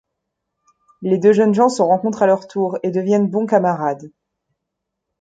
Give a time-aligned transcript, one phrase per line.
[1.03, 4.09] Les deux jeunes gens se rencontrent à leur tour et deviennent bons camarades.